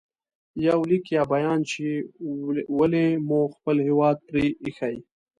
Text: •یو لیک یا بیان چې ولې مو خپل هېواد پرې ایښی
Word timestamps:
•یو 0.67 0.79
لیک 0.89 1.05
یا 1.15 1.23
بیان 1.33 1.59
چې 1.71 1.85
ولې 2.77 3.05
مو 3.27 3.39
خپل 3.55 3.75
هېواد 3.87 4.17
پرې 4.27 4.45
ایښی 4.63 4.95